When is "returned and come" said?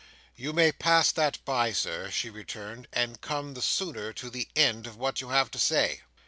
2.31-3.53